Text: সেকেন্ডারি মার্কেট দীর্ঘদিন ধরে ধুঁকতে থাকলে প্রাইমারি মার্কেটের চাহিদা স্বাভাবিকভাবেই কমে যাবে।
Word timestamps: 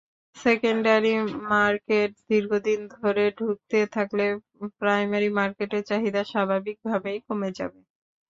সেকেন্ডারি 0.35 1.13
মার্কেট 1.49 2.11
দীর্ঘদিন 2.29 2.79
ধরে 2.95 3.25
ধুঁকতে 3.39 3.79
থাকলে 3.95 4.25
প্রাইমারি 4.79 5.29
মার্কেটের 5.37 5.83
চাহিদা 5.89 6.21
স্বাভাবিকভাবেই 6.31 7.17
কমে 7.27 7.49
যাবে। 7.57 7.79